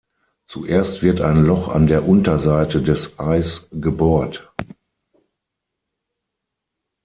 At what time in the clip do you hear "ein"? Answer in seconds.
1.21-1.43